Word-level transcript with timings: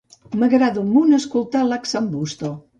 M'agrada 0.43 0.81
un 0.85 0.89
munt 0.95 1.19
escoltar 1.19 1.63
Lax'n'Busto. 1.69 2.55